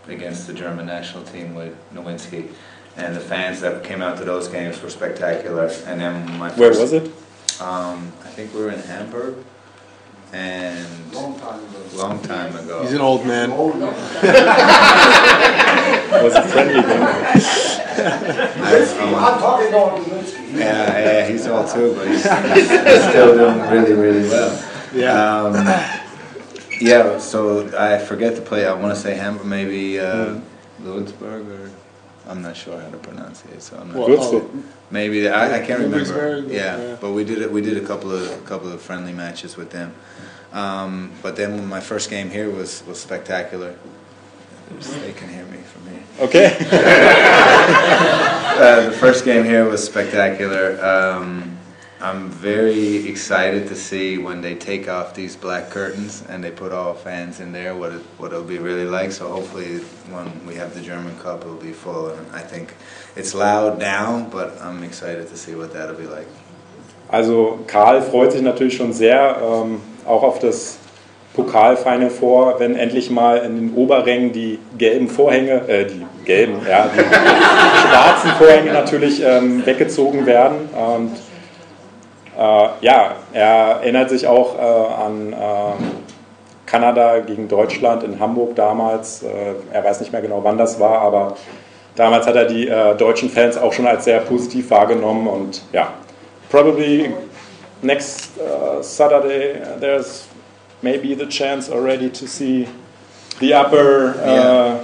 against 0.07 0.47
the 0.47 0.53
German 0.53 0.85
national 0.85 1.23
team 1.23 1.55
with 1.55 1.75
Nowitzki, 1.93 2.49
and 2.97 3.15
the 3.15 3.19
fans 3.19 3.61
that 3.61 3.83
came 3.83 4.01
out 4.01 4.17
to 4.17 4.25
those 4.25 4.47
games 4.47 4.81
were 4.81 4.89
spectacular. 4.89 5.71
And 5.85 6.01
then 6.01 6.37
my 6.37 6.51
where 6.51 6.69
was 6.69 6.93
it? 6.93 7.05
Um, 7.61 8.11
I 8.23 8.29
think 8.29 8.53
we 8.53 8.61
were 8.61 8.71
in 8.71 8.79
Hamburg. 8.79 9.35
And 10.33 11.13
long 11.13 11.37
time 11.39 11.59
ago. 11.59 11.83
Long 11.95 12.21
time 12.21 12.55
ago. 12.55 12.83
He's 12.83 12.93
an 12.93 13.01
old 13.01 13.25
man. 13.25 13.51
Old 13.51 13.77
man. 13.77 13.93
was 16.23 16.35
a 16.35 16.43
friendly 16.43 16.81
game. 16.81 18.01
I'm 18.01 19.39
talking 19.39 19.67
about 19.67 19.99
Lewinsky. 19.99 20.57
Yeah, 20.57 20.99
yeah, 20.99 21.27
he's 21.27 21.45
old 21.47 21.67
too, 21.67 21.93
but 21.95 22.07
he's, 22.07 22.23
he's 22.53 23.09
still 23.09 23.35
doing 23.35 23.59
really, 23.69 23.93
really 23.93 24.29
well. 24.29 24.67
Yeah. 24.93 25.41
Um, 25.41 25.53
yeah, 26.81 27.19
so 27.19 27.69
I 27.77 27.97
forget 27.99 28.35
to 28.35 28.41
play. 28.41 28.65
I 28.65 28.73
want 28.73 28.93
to 28.95 28.99
say 28.99 29.15
Hamburg, 29.15 29.45
maybe 29.45 29.99
uh, 29.99 30.39
Lewisburg, 30.81 31.47
or 31.47 31.69
I'm 32.27 32.41
not 32.41 32.55
sure 32.55 32.79
how 32.79 32.89
to 32.89 32.97
pronounce 32.97 33.45
it. 33.45 33.61
So 33.61 33.77
I'm 33.77 33.93
not 33.93 34.09
well, 34.09 34.49
maybe 34.89 35.29
I, 35.29 35.61
I 35.61 35.65
can't 35.65 35.79
remember. 35.79 36.39
Yeah, 36.47 36.77
yeah, 36.77 36.97
but 36.99 37.11
we 37.11 37.23
did 37.23 37.41
it. 37.41 37.51
We 37.51 37.61
did 37.61 37.77
a 37.77 37.85
couple 37.85 38.11
of 38.11 38.29
a 38.31 38.37
couple 38.45 38.71
of 38.71 38.81
friendly 38.81 39.13
matches 39.13 39.55
with 39.57 39.69
them. 39.71 39.93
Um, 40.51 41.11
but 41.21 41.35
then 41.35 41.67
my 41.67 41.79
first 41.79 42.09
game 42.09 42.29
here 42.29 42.49
was 42.49 42.83
was 42.87 42.99
spectacular. 42.99 43.75
They 45.01 45.13
can 45.13 45.29
hear 45.29 45.45
me 45.45 45.57
from 45.57 45.87
here. 45.91 46.03
Okay. 46.19 46.55
uh, 48.57 48.89
the 48.89 48.95
first 48.97 49.25
game 49.25 49.43
here 49.43 49.65
was 49.65 49.83
spectacular. 49.85 50.83
Um, 50.83 51.57
I'm 52.01 52.29
very 52.29 53.07
excited 53.07 53.67
to 53.67 53.75
see 53.75 54.17
when 54.17 54.41
they 54.41 54.55
take 54.55 54.89
off 54.89 55.13
these 55.13 55.35
black 55.35 55.69
curtains 55.69 56.23
and 56.27 56.43
they 56.43 56.49
put 56.49 56.71
all 56.71 56.95
fans 56.95 57.39
in 57.39 57.51
there, 57.51 57.75
what, 57.75 57.91
it, 57.91 58.01
what 58.17 58.31
it'll 58.31 58.43
be 58.43 58.57
really 58.57 58.85
like. 58.85 59.11
So 59.11 59.29
hopefully 59.29 59.77
when 60.09 60.47
we 60.47 60.55
have 60.55 60.73
the 60.73 60.81
German 60.81 61.15
Cup, 61.19 61.41
it'll 61.41 61.55
be 61.57 61.73
full. 61.73 62.09
And 62.09 62.25
I 62.35 62.39
think 62.39 62.73
it's 63.15 63.35
loud 63.35 63.77
now, 63.77 64.27
but 64.31 64.59
I'm 64.61 64.81
excited 64.83 65.29
to 65.29 65.37
see 65.37 65.53
what 65.53 65.73
that'll 65.73 65.95
be 65.95 66.07
like. 66.07 66.27
Also 67.07 67.59
Karl 67.67 68.01
freut 68.01 68.31
sich 68.31 68.41
natürlich 68.41 68.77
schon 68.77 68.93
sehr, 68.93 69.37
ähm, 69.39 69.81
auch 70.05 70.23
auf 70.23 70.39
das 70.39 70.79
Pokalfinal 71.35 72.09
vor, 72.09 72.59
wenn 72.59 72.75
endlich 72.75 73.11
mal 73.11 73.37
in 73.37 73.55
den 73.55 73.73
Oberrängen 73.75 74.33
die 74.33 74.57
gelben 74.77 75.07
Vorhänge, 75.07 75.67
äh, 75.67 75.85
die 75.85 76.05
gelben, 76.25 76.61
ja, 76.67 76.89
die 76.93 76.99
schwarzen 77.87 78.31
Vorhänge 78.39 78.73
natürlich 78.73 79.21
ähm, 79.23 79.63
weggezogen 79.65 80.25
werden. 80.25 80.69
Und 80.73 81.11
ja, 82.37 83.15
er 83.33 83.79
erinnert 83.81 84.09
sich 84.09 84.27
auch 84.27 84.57
äh, 84.57 84.61
an 84.61 85.33
äh, 85.33 85.37
Kanada 86.65 87.19
gegen 87.19 87.47
Deutschland 87.47 88.03
in 88.03 88.19
Hamburg 88.19 88.55
damals. 88.55 89.23
Äh, 89.23 89.53
er 89.71 89.83
weiß 89.83 89.99
nicht 89.99 90.11
mehr 90.11 90.21
genau, 90.21 90.43
wann 90.43 90.57
das 90.57 90.79
war, 90.79 90.99
aber 90.99 91.35
damals 91.95 92.25
hat 92.27 92.35
er 92.35 92.45
die 92.45 92.67
äh, 92.67 92.95
deutschen 92.95 93.29
Fans 93.29 93.57
auch 93.57 93.73
schon 93.73 93.87
als 93.87 94.05
sehr 94.05 94.19
positiv 94.19 94.69
wahrgenommen 94.71 95.27
und 95.27 95.61
ja, 95.73 95.93
probably 96.49 97.11
next 97.81 98.31
Saturday 98.81 99.55
there's 99.79 100.27
maybe 100.81 101.15
the 101.15 101.27
chance 101.27 101.69
already 101.69 102.09
to 102.09 102.25
see 102.25 102.67
the 103.39 103.53
upper. 103.53 104.15
Uh, 104.21 104.25
yeah. 104.25 104.79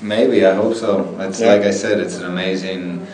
Maybe 0.00 0.46
I 0.46 0.54
hope 0.54 0.74
so. 0.74 1.16
It's 1.20 1.40
yeah. 1.40 1.54
like 1.54 1.62
I 1.62 1.70
said, 1.70 2.00
it's 2.00 2.18
an 2.18 2.26
amazing 2.26 3.06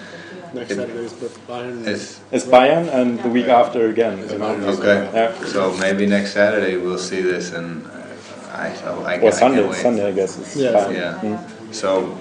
Next 0.55 0.71
It- 0.73 0.77
Saturday 0.77 1.05
is 1.07 1.13
Bayern. 1.49 1.87
It's, 1.87 2.21
It's 2.31 2.45
Bayern 2.45 2.93
and 2.93 3.19
the 3.23 3.29
week 3.29 3.49
after 3.49 3.89
again. 3.89 4.19
you 4.31 4.39
know. 4.39 4.55
okay. 4.79 5.09
Yeah. 5.15 5.33
So 5.47 5.73
maybe 5.79 6.07
next 6.07 6.33
Saturday 6.33 6.77
we'll 6.77 6.99
see 6.99 7.23
this, 7.23 7.53
and 7.53 7.87
uh, 7.87 8.57
I, 8.65 8.75
so 8.75 9.03
I, 9.07 9.15
I 9.15 9.17
Or 9.17 9.21
can't 9.21 9.35
Sunday, 9.35 9.67
wait. 9.67 9.77
Sunday, 9.83 10.07
I 10.09 10.13
guess. 10.13 10.39
It's 10.39 10.57
Yeah. 10.57 10.73
Bayern. 10.73 11.23
Yeah. 11.23 11.39
So 11.73 12.19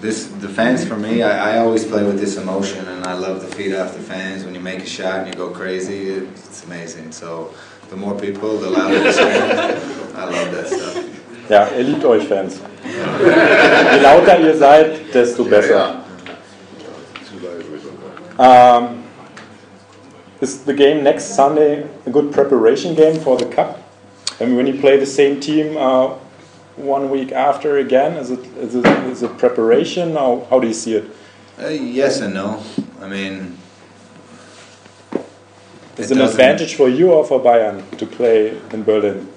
this 0.00 0.26
the 0.40 0.48
fans 0.48 0.84
for 0.84 0.96
me. 0.96 1.22
I, 1.22 1.54
I 1.54 1.58
always 1.58 1.84
play 1.84 2.04
with 2.04 2.18
this 2.20 2.36
emotion, 2.36 2.86
and 2.88 3.04
I 3.06 3.14
love 3.14 3.40
to 3.40 3.48
feed 3.56 3.74
off 3.74 3.94
the 3.94 4.02
fans. 4.02 4.44
When 4.44 4.54
you 4.54 4.60
make 4.60 4.82
a 4.82 4.86
shot 4.86 5.20
and 5.20 5.28
you 5.28 5.34
go 5.34 5.48
crazy, 5.50 6.10
it's 6.10 6.64
amazing. 6.64 7.12
So 7.12 7.54
the 7.88 7.96
more 7.96 8.14
people, 8.18 8.58
the 8.58 8.68
louder 8.70 9.00
the 9.00 9.12
scream. 9.12 10.16
I 10.16 10.24
love 10.24 10.50
that 10.52 10.66
stuff. 10.68 11.04
Ja, 11.48 11.68
er 11.76 11.82
liebt 11.84 12.04
euch 12.04 12.24
Fans. 12.26 12.54
Je 12.84 14.00
lauter 14.02 14.40
ihr 14.40 14.54
seid, 14.56 15.12
desto 15.12 15.44
besser. 15.44 16.02
Um, 18.38 19.04
is 20.40 20.64
the 20.64 20.74
game 20.74 21.02
next 21.02 21.34
Sunday 21.34 21.88
a 22.04 22.10
good 22.10 22.32
preparation 22.32 22.94
game 22.94 23.20
for 23.20 23.36
the 23.36 23.46
cup? 23.46 23.82
I 24.40 24.44
mean, 24.44 24.56
when 24.56 24.66
you 24.66 24.78
play 24.78 24.98
the 24.98 25.06
same 25.06 25.40
team 25.40 25.76
uh, 25.76 26.08
one 26.76 27.10
week 27.10 27.32
after 27.32 27.78
again, 27.78 28.16
is 28.16 28.30
it 28.30 28.44
is 28.58 28.74
it, 28.74 28.86
is 28.86 29.22
it 29.22 29.38
preparation 29.38 30.16
or 30.16 30.46
how 30.50 30.60
do 30.60 30.66
you 30.66 30.74
see 30.74 30.94
it? 30.94 31.10
Uh, 31.58 31.68
yes 31.68 32.20
and 32.20 32.34
no. 32.34 32.62
I 33.00 33.08
mean, 33.08 33.56
Is 35.96 36.10
It 36.10 36.18
an 36.18 36.24
advantage 36.24 36.74
for 36.74 36.88
you 36.90 37.12
or 37.12 37.24
for 37.24 37.40
Bayern 37.40 37.96
to 37.96 38.04
play 38.04 38.60
in 38.72 38.82
Berlin? 38.84 39.28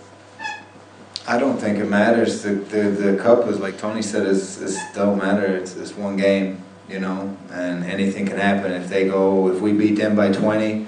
I 1.25 1.39
don't 1.39 1.57
think 1.57 1.77
it 1.77 1.85
matters. 1.85 2.41
The, 2.41 2.55
the, 2.55 2.81
the 2.89 3.17
cup 3.17 3.47
is 3.47 3.59
like 3.59 3.77
Tony 3.77 4.01
said, 4.01 4.27
is, 4.27 4.61
is 4.61 4.77
don't 4.93 5.17
matter. 5.17 5.45
It's, 5.45 5.77
it's 5.77 5.95
one 5.95 6.17
game, 6.17 6.61
you 6.89 6.99
know, 6.99 7.37
and 7.51 7.83
anything 7.85 8.25
can 8.25 8.37
happen. 8.37 8.71
If 8.71 8.89
they 8.89 9.07
go, 9.07 9.49
if 9.49 9.61
we 9.61 9.73
beat 9.73 9.95
them 9.95 10.15
by 10.15 10.31
20 10.31 10.87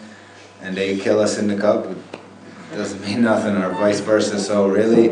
and 0.61 0.75
they 0.75 0.97
kill 0.97 1.19
us 1.19 1.37
in 1.37 1.47
the 1.47 1.55
cup, 1.55 1.85
it 1.85 2.75
doesn't 2.75 3.01
mean 3.01 3.21
nothing, 3.31 3.55
or 3.55 3.69
vice 3.71 3.99
versa. 3.99 4.39
So 4.39 4.67
really, 4.67 5.09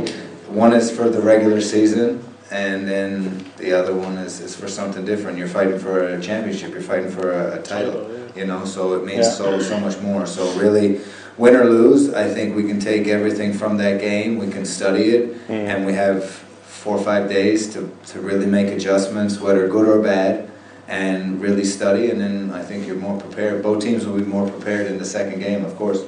one 0.48 0.74
is 0.74 0.90
for 0.90 1.10
the 1.10 1.22
regular 1.22 1.62
season, 1.62 2.24
and 2.52 2.88
then 2.88 3.46
the 3.58 3.74
other 3.74 3.94
one 3.94 4.18
is, 4.18 4.40
is 4.40 4.56
for 4.56 4.68
something 4.68 5.06
different. 5.06 5.38
You're 5.38 5.48
fighting 5.48 5.78
for 5.80 6.00
a 6.08 6.22
championship. 6.22 6.72
You're 6.72 6.82
fighting 6.82 7.12
for 7.12 7.32
a, 7.32 7.60
a 7.60 7.62
title, 7.62 8.10
you 8.36 8.46
know. 8.46 8.66
So 8.66 8.94
it 8.96 9.06
means 9.06 9.28
Yeah. 9.28 9.32
so 9.34 9.60
so 9.60 9.80
much 9.80 10.00
more. 10.00 10.26
So 10.26 10.52
really, 10.60 11.02
win 11.38 11.56
or 11.56 11.66
lose, 11.66 12.14
I 12.14 12.28
think 12.34 12.56
we 12.56 12.64
can 12.64 12.80
take 12.80 13.08
everything 13.08 13.54
from 13.54 13.78
that 13.78 14.02
game. 14.02 14.38
We 14.40 14.50
can 14.50 14.66
study 14.66 15.12
it, 15.12 15.48
Mm. 15.48 15.68
and 15.68 15.86
we 15.86 15.94
have 15.94 16.24
four 16.26 16.96
or 16.98 17.04
five 17.04 17.28
days 17.30 17.68
to, 17.74 17.92
to 18.08 18.22
really 18.22 18.46
make 18.46 18.68
adjustments, 18.68 19.38
whether 19.40 19.68
good 19.68 19.88
or 19.88 20.00
bad, 20.02 20.50
and 20.90 21.42
really 21.42 21.64
study. 21.64 22.12
And 22.12 22.20
then 22.20 22.52
I 22.54 22.64
think 22.64 22.88
you're 22.88 22.98
more 22.98 23.18
prepared. 23.18 23.62
Both 23.64 23.80
teams 23.82 24.06
will 24.06 24.18
be 24.18 24.26
more 24.26 24.50
prepared 24.50 24.88
in 24.88 24.98
the 24.98 25.06
second 25.06 25.40
game, 25.40 25.64
of 25.66 25.78
course. 25.78 26.04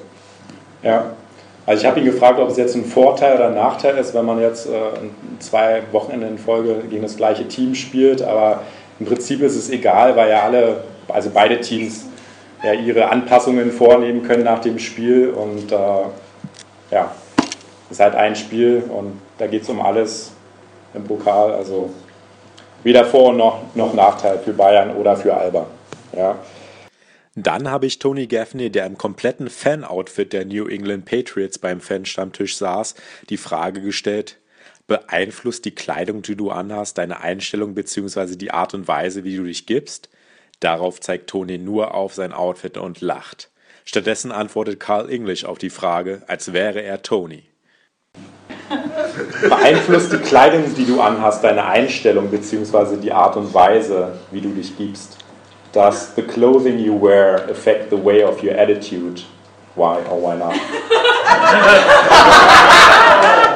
Ja. 0.83 1.13
Also 1.65 1.81
ich 1.81 1.87
habe 1.87 1.99
ihn 1.99 2.05
gefragt, 2.05 2.39
ob 2.39 2.49
es 2.49 2.57
jetzt 2.57 2.75
ein 2.75 2.83
Vorteil 2.83 3.35
oder 3.35 3.47
ein 3.47 3.53
Nachteil 3.53 3.95
ist, 3.97 4.15
wenn 4.15 4.25
man 4.25 4.41
jetzt 4.41 4.67
äh, 4.67 4.71
zwei 5.39 5.83
Wochenende 5.91 6.27
in 6.27 6.39
Folge 6.39 6.81
gegen 6.89 7.03
das 7.03 7.15
gleiche 7.15 7.47
Team 7.47 7.75
spielt. 7.75 8.23
Aber 8.23 8.63
im 8.99 9.05
Prinzip 9.05 9.41
ist 9.41 9.55
es 9.55 9.69
egal, 9.69 10.15
weil 10.15 10.31
ja 10.31 10.41
alle, 10.41 10.83
also 11.07 11.29
beide 11.31 11.61
Teams 11.61 12.05
ja 12.63 12.73
ihre 12.73 13.09
Anpassungen 13.09 13.71
vornehmen 13.71 14.23
können 14.23 14.43
nach 14.43 14.59
dem 14.59 14.79
Spiel. 14.79 15.29
Und 15.29 15.71
äh, 15.71 15.75
ja, 16.89 17.11
es 17.89 17.97
ist 17.97 17.99
halt 17.99 18.15
ein 18.15 18.35
Spiel 18.35 18.83
und 18.89 19.21
da 19.37 19.45
geht 19.45 19.61
es 19.61 19.69
um 19.69 19.81
alles 19.81 20.31
im 20.95 21.03
Pokal. 21.03 21.53
Also 21.53 21.91
weder 22.83 23.05
Vor- 23.05 23.33
noch, 23.33 23.75
noch 23.75 23.93
Nachteil 23.93 24.39
für 24.39 24.53
Bayern 24.53 24.95
oder 24.95 25.15
für 25.15 25.35
Alba. 25.35 25.67
Ja. 26.15 26.39
Dann 27.35 27.71
habe 27.71 27.85
ich 27.85 27.99
Tony 27.99 28.27
Gaffney, 28.27 28.69
der 28.69 28.85
im 28.85 28.97
kompletten 28.97 29.49
Fan-Outfit 29.49 30.33
der 30.33 30.45
New 30.45 30.67
England 30.67 31.05
Patriots 31.05 31.59
beim 31.59 31.79
Fanstammtisch 31.79 32.57
saß, 32.57 32.95
die 33.29 33.37
Frage 33.37 33.81
gestellt, 33.81 34.37
beeinflusst 34.87 35.63
die 35.63 35.73
Kleidung, 35.73 36.21
die 36.23 36.35
du 36.35 36.51
anhast, 36.51 36.97
deine 36.97 37.21
Einstellung 37.21 37.73
bzw. 37.73 38.35
die 38.35 38.51
Art 38.51 38.73
und 38.73 38.87
Weise, 38.89 39.23
wie 39.23 39.37
du 39.37 39.43
dich 39.43 39.65
gibst? 39.65 40.09
Darauf 40.59 40.99
zeigt 40.99 41.29
Tony 41.29 41.57
nur 41.57 41.93
auf 41.95 42.13
sein 42.13 42.33
Outfit 42.33 42.77
und 42.77 42.99
lacht. 42.99 43.49
Stattdessen 43.85 44.31
antwortet 44.31 44.79
Carl 44.79 45.09
English 45.09 45.45
auf 45.45 45.57
die 45.57 45.69
Frage, 45.69 46.23
als 46.27 46.51
wäre 46.51 46.81
er 46.81 47.01
Tony. 47.01 47.43
Beeinflusst 49.47 50.13
die 50.13 50.17
Kleidung, 50.17 50.73
die 50.75 50.85
du 50.85 51.01
anhast, 51.01 51.43
deine 51.43 51.65
Einstellung 51.65 52.29
bzw. 52.29 52.97
die 52.97 53.11
Art 53.11 53.35
und 53.35 53.53
Weise, 53.53 54.13
wie 54.31 54.41
du 54.41 54.49
dich 54.49 54.77
gibst? 54.77 55.17
Does 55.73 56.13
the 56.15 56.21
clothing 56.21 56.79
you 56.79 56.93
wear 56.93 57.49
affect 57.49 57.89
the 57.89 57.97
way 58.03 58.23
of 58.23 58.43
your 58.43 58.53
attitude? 58.55 59.21
Why 59.75 59.99
or 60.09 60.21
why 60.21 60.35
not? 60.35 60.53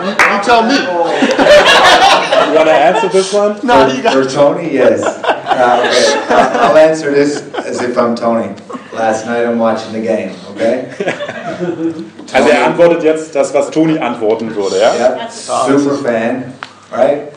You 0.06 0.42
tell 0.44 0.64
me. 0.64 0.76
You 0.76 2.56
want 2.56 2.68
to 2.68 2.74
answer 2.74 3.10
this 3.10 3.34
one? 3.34 3.60
No, 3.64 3.90
for, 3.90 3.96
you 3.96 4.04
got. 4.04 4.14
for 4.14 4.26
Tony, 4.30 4.74
yes. 4.74 5.04
Uh, 5.56 5.86
okay, 5.88 6.36
I'll, 6.36 6.72
I'll 6.72 6.78
answer 6.78 7.12
this 7.12 7.38
as 7.54 7.82
if 7.82 7.98
I'm 7.98 8.14
Tony. 8.14 8.54
Last 8.92 9.26
night 9.26 9.46
I'm 9.46 9.58
watching 9.58 9.94
the 9.94 10.02
game, 10.02 10.36
okay? 10.50 12.12
Also 12.36 12.50
er 12.50 12.66
antwortet 12.66 13.04
jetzt 13.04 13.34
das, 13.34 13.54
was 13.54 13.72
Tony 13.72 13.98
antworten 13.98 14.54
würde, 14.54 14.80
ja? 14.80 14.94
Yep, 14.94 15.32
super 15.32 15.96
fan, 16.04 16.54
right? 16.92 17.32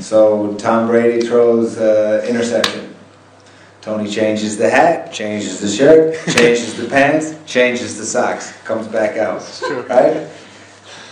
So 0.00 0.54
Tom 0.62 0.86
Brady 0.86 1.20
throws 1.20 1.76
uh, 1.76 2.20
interception. 2.28 2.94
Tony 3.82 4.08
changes 4.08 4.56
the 4.56 4.70
hat, 4.70 5.12
changes 5.12 5.58
the 5.60 5.68
shirt, 5.68 6.14
changes 6.26 6.74
the 6.74 6.84
pants, 6.88 7.34
changes 7.46 7.98
the 7.98 8.04
socks, 8.04 8.52
comes 8.64 8.86
back 8.86 9.18
out, 9.18 9.42
right? 9.88 10.28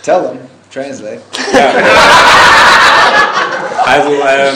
Tell 0.03 0.29
him, 0.29 0.39
translate. 0.71 1.21
Also 3.85 4.11
ähm, 4.11 4.55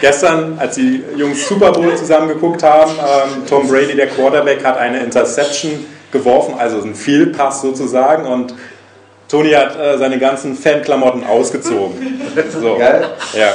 gestern, 0.00 0.58
als 0.58 0.74
die 0.74 1.02
Jungs 1.16 1.48
Super 1.48 1.72
Bowl 1.72 1.96
zusammen 1.96 2.28
geguckt 2.28 2.62
haben, 2.62 2.92
ähm, 2.92 3.46
Tom 3.48 3.66
Brady, 3.66 3.96
der 3.96 4.08
Quarterback, 4.08 4.62
hat 4.62 4.76
eine 4.76 5.00
Interception 5.00 5.86
geworfen, 6.12 6.54
also 6.58 6.80
ein 6.82 6.94
Fehlpass 6.94 7.60
sozusagen 7.62 8.26
und 8.26 8.54
Tony 9.28 9.50
hat 9.50 9.78
äh, 9.78 9.98
seine 9.98 10.18
ganzen 10.18 10.54
Fanklamotten 10.56 11.24
ausgezogen. 11.24 12.20
So, 12.50 12.76
Got 12.76 12.80
it? 12.80 13.06
ja. 13.34 13.48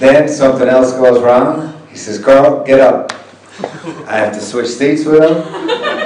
Then 0.00 0.28
something 0.28 0.68
else 0.68 0.96
goes 0.96 1.20
wrong. 1.22 1.72
He 1.90 1.96
says, 1.96 2.20
Carl, 2.22 2.64
get 2.64 2.80
up. 2.80 3.12
I 4.08 4.16
have 4.18 4.32
to 4.32 4.40
switch 4.40 4.68
seats 4.68 5.04
with 5.04 5.22
him. 5.22 5.42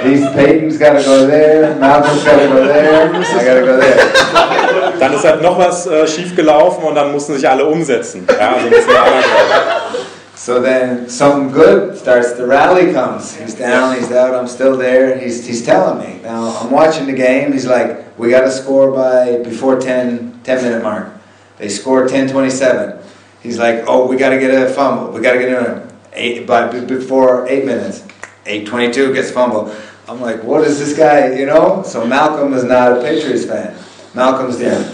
He's 0.03 0.25
Peyton's 0.33 0.77
got 0.77 0.93
to 0.93 1.03
go 1.03 1.27
there. 1.27 1.75
Malcolm's 1.75 2.23
got 2.23 2.39
to 2.39 2.47
go 2.47 2.65
there. 2.65 3.13
I 3.13 3.45
got 3.45 3.59
to 3.59 3.65
go 3.65 3.79
there. 3.79 4.99
Dann 4.99 5.13
ist 5.13 5.23
halt 5.23 5.41
noch 5.41 5.57
was 5.57 5.85
äh, 5.87 6.07
schief 6.07 6.35
gelaufen 6.35 6.83
und 6.83 6.95
dann 6.95 7.11
mussten 7.11 7.35
sich 7.35 7.47
alle 7.47 7.65
umsetzen. 7.65 8.25
Ja, 8.39 8.53
also 8.53 8.67
So 10.43 10.59
then 10.59 11.07
something 11.07 11.53
good 11.53 11.97
starts. 11.97 12.33
The 12.33 12.45
rally 12.45 12.91
comes. 12.91 13.33
He's 13.33 13.55
down. 13.55 13.95
He's 13.95 14.11
out. 14.11 14.35
I'm 14.35 14.49
still 14.49 14.75
there. 14.75 15.17
He's, 15.17 15.47
he's 15.47 15.65
telling 15.65 16.05
me. 16.05 16.21
Now 16.21 16.57
I'm 16.57 16.69
watching 16.69 17.05
the 17.05 17.13
game. 17.13 17.53
He's 17.53 17.65
like, 17.65 18.19
we 18.19 18.29
got 18.29 18.41
to 18.41 18.51
score 18.51 18.91
by 18.91 19.37
before 19.37 19.79
10, 19.79 20.41
10 20.43 20.61
minute 20.61 20.83
mark. 20.83 21.13
They 21.59 21.69
score 21.69 22.09
10:27. 22.09 23.01
He's 23.41 23.57
like, 23.57 23.85
oh, 23.87 24.05
we 24.05 24.17
got 24.17 24.31
to 24.31 24.37
get 24.37 24.51
a 24.51 24.69
fumble. 24.73 25.13
We 25.13 25.21
got 25.21 25.31
to 25.31 25.39
get 25.39 25.53
a 25.53 25.87
eight 26.11 26.45
by 26.45 26.77
before 26.77 27.47
eight 27.47 27.63
minutes. 27.63 28.01
8:22 28.43 29.13
gets 29.13 29.31
fumble. 29.31 29.73
I'm 30.09 30.19
like, 30.19 30.43
what 30.43 30.67
is 30.67 30.77
this 30.77 30.93
guy? 30.97 31.39
You 31.39 31.45
know? 31.45 31.83
So 31.83 32.05
Malcolm 32.05 32.53
is 32.53 32.65
not 32.65 32.91
a 32.91 33.01
Patriots 33.01 33.45
fan. 33.45 33.77
Malcolm's 34.13 34.57
there. 34.57 34.93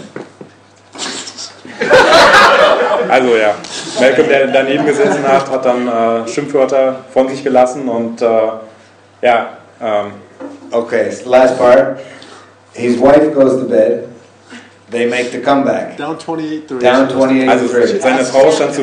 Ja, 3.10 3.79
Malcolm, 3.98 4.28
der 4.28 4.46
daneben 4.48 4.86
gesessen 4.86 5.26
hat, 5.26 5.50
hat 5.50 5.64
dann 5.64 5.88
äh, 5.88 6.28
Schimpfwörter 6.28 6.96
von 7.12 7.28
sich 7.28 7.42
gelassen 7.42 7.88
und 7.88 8.22
äh, 8.22 8.26
ja, 9.22 9.48
ähm, 9.80 10.12
Okay, 10.72 11.10
so 11.10 11.28
last 11.28 11.58
part. 11.58 11.98
His 12.74 12.96
wife 13.00 13.32
goes 13.34 13.60
to 13.60 13.68
bed. 13.68 14.08
They 14.90 15.06
make 15.06 15.32
the 15.32 15.40
comeback. 15.40 15.96
Down 15.96 16.16
28 16.16 16.68
3. 16.68 16.78
Down 16.78 17.08
28 17.08 17.48
also 17.48 17.66
three. 17.68 17.98
seine 17.98 18.24
Frau 18.24 18.48
ist 18.48 18.60
dann 18.60 18.72
zu, 18.72 18.82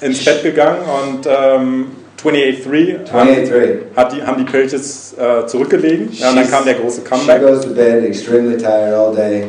ins 0.00 0.24
Bett 0.24 0.42
gegangen 0.42 0.78
und 0.82 1.26
ähm, 1.26 1.86
28-3 2.16 3.12
haben, 3.12 3.28
28-3. 3.30 4.14
die, 4.14 4.22
haben 4.22 4.38
die 4.38 4.44
Patriots 4.44 5.14
äh, 5.16 5.46
zurückgelegen 5.46 6.10
ja, 6.12 6.30
und 6.30 6.36
dann 6.36 6.50
kam 6.50 6.64
der 6.64 6.74
große 6.74 7.02
She 7.02 7.08
Comeback. 7.08 7.40
goes 7.40 7.60
to 7.64 7.70
bed 7.70 8.04
extremely 8.04 8.56
tired 8.56 8.94
all 8.94 9.14
day. 9.14 9.46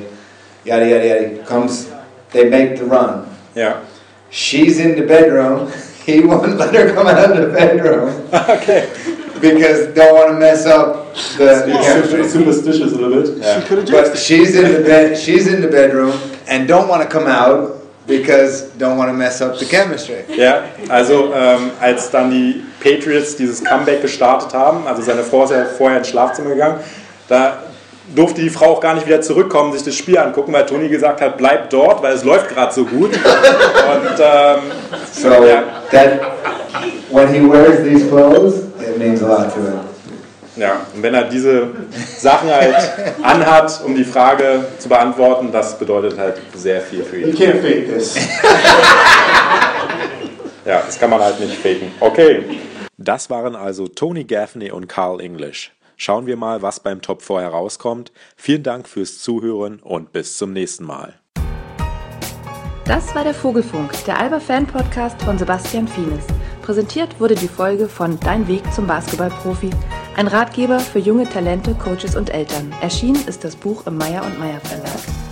Yada 0.64 0.86
yada 0.86 1.06
yada. 1.06 1.44
Comes, 1.48 1.88
they 2.32 2.46
make 2.46 2.78
the 2.78 2.84
run. 2.84 3.24
Ja. 3.56 3.82
She's 4.32 4.80
in 4.80 4.96
the 4.96 5.06
bedroom. 5.06 5.72
He 6.06 6.22
won't 6.22 6.58
let 6.58 6.74
her 6.74 6.92
come 6.92 7.06
out 7.06 7.38
of 7.38 7.38
the 7.38 7.54
bedroom 7.54 8.10
Okay. 8.34 8.90
because 9.40 9.94
don't 9.94 10.16
want 10.16 10.30
to 10.30 10.40
mess 10.40 10.66
up 10.66 11.14
the. 11.38 11.66
It's 12.20 12.34
superstitious 12.34 12.94
a 12.94 12.96
little 12.96 13.22
bit. 13.22 13.44
She 13.46 13.68
could 13.68 13.78
have 13.80 13.92
But 13.92 14.18
she's 14.18 14.56
in 14.56 14.74
the 14.74 14.80
bed. 14.80 15.16
She's 15.16 15.46
in 15.46 15.62
the 15.62 15.68
bedroom 15.68 16.20
and 16.48 16.68
don't 16.68 16.88
want 16.88 17.04
to 17.04 17.08
come 17.08 17.28
out 17.28 17.80
because 18.08 18.64
don't 18.80 18.98
want 18.98 19.10
to 19.10 19.14
mess 19.14 19.40
up 19.42 19.60
the 19.60 19.66
chemistry. 19.66 20.24
Ja, 20.36 20.64
also 20.90 21.32
ähm, 21.32 21.70
als 21.80 22.10
dann 22.10 22.32
die 22.32 22.64
Patriots 22.82 23.36
dieses 23.36 23.64
Comeback 23.64 24.02
gestartet 24.02 24.52
haben, 24.54 24.88
also 24.88 25.04
seine 25.04 25.22
Frau 25.22 25.44
ist 25.44 25.52
ja 25.52 25.66
vorher 25.66 26.00
ins 26.00 26.10
Schlafzimmer 26.10 26.50
gegangen, 26.50 26.80
da 27.28 27.64
durfte 28.16 28.42
die 28.42 28.50
Frau 28.50 28.68
auch 28.74 28.82
gar 28.82 28.94
nicht 28.96 29.06
wieder 29.08 29.22
zurückkommen, 29.22 29.72
sich 29.74 29.84
das 29.84 29.96
Spiel 29.96 30.18
angucken, 30.18 30.52
weil 30.54 30.66
Toni 30.66 30.90
gesagt 30.90 31.22
hat, 31.22 31.38
bleib 31.38 31.70
dort, 31.70 32.02
weil 32.02 32.14
es 32.14 32.24
läuft 32.24 32.50
gerade 32.50 32.74
so 32.74 32.86
gut. 32.86 33.12
Und 33.14 34.20
ähm, 34.20 34.60
So 35.12 35.28
ja, 35.30 35.64
that 35.92 36.20
when 37.12 37.28
he 37.34 37.40
wears 37.42 37.84
these 37.84 38.08
clothes, 38.08 38.64
it 38.80 38.98
means 38.98 39.22
a 39.24 39.28
lot 39.28 39.54
to 39.54 39.60
him. 39.62 39.80
ja, 40.56 40.82
und 40.94 41.02
wenn 41.04 41.14
er 41.14 41.24
diese 41.26 41.68
Sachen 42.18 42.50
halt 42.54 42.76
anhat, 43.22 43.82
um 43.86 43.96
die 43.96 44.04
Frage 44.04 44.66
zu 44.78 44.90
beantworten, 44.90 45.52
das 45.52 45.78
bedeutet 45.80 46.18
halt 46.18 46.36
sehr 46.56 46.82
viel 46.82 47.04
für 47.04 47.18
You 47.18 47.28
ihn. 47.28 47.36
can't 47.36 47.62
fake 47.62 47.94
this. 47.94 48.16
Ja, 50.66 50.84
das 50.86 51.00
kann 51.00 51.10
man 51.10 51.20
halt 51.22 51.40
nicht 51.40 51.56
faken. 51.56 51.92
Okay. 52.00 52.44
Das 52.98 53.30
waren 53.30 53.56
also 53.56 53.88
Tony 53.88 54.24
Gaffney 54.26 54.72
und 54.72 54.88
Carl 54.88 55.22
English. 55.22 55.72
Schauen 56.02 56.28
wir 56.28 56.38
mal, 56.38 56.62
was 56.62 56.80
beim 56.80 57.02
Top 57.02 57.22
4 57.22 57.42
herauskommt. 57.42 58.14
Vielen 58.38 58.64
Dank 58.64 58.88
fürs 58.88 59.20
Zuhören 59.20 59.82
und 59.82 60.14
bis 60.14 60.38
zum 60.38 60.54
nächsten 60.54 60.86
Mal. 60.86 61.20
Das 62.86 63.14
war 63.14 63.26
der 63.26 63.34
Vogelfunk, 63.34 63.92
der 64.06 64.18
Alba 64.18 64.40
Fan 64.40 64.66
Podcast 64.66 65.22
von 65.22 65.38
Sebastian 65.38 65.90
Fienes. 65.90 66.26
Präsentiert 66.62 67.20
wurde 67.20 67.36
die 67.36 67.50
Folge 67.50 67.90
von 67.90 68.18
Dein 68.22 68.48
Weg 68.48 68.64
zum 68.74 68.88
Basketballprofi, 68.88 69.72
ein 70.16 70.28
Ratgeber 70.28 70.80
für 70.80 71.00
junge 71.00 71.26
Talente, 71.26 71.76
Coaches 71.76 72.16
und 72.16 72.30
Eltern. 72.30 72.74
Erschienen 72.82 73.28
ist 73.28 73.44
das 73.44 73.58
Buch 73.58 73.86
im 73.86 73.98
Meyer 73.98 74.24
und 74.24 74.40
Meyer 74.40 74.62
Verlag. 74.62 75.29